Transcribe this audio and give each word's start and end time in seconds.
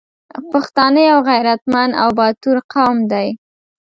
پښتانه 0.51 1.01
یو 1.11 1.19
غریتمند 1.29 1.91
او 2.01 2.09
باتور 2.19 2.57
قوم 2.73 2.97
دی 3.11 3.27